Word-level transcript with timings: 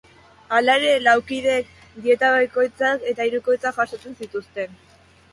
Hala 0.59 0.75
ere, 0.79 0.93
lau 1.07 1.11
kideek 1.25 1.67
dieta 2.05 2.31
bikoitzak 2.35 3.05
eta 3.11 3.27
hirukoitzak 3.27 3.77
jasotzen 3.83 4.17
zituzten. 4.25 4.73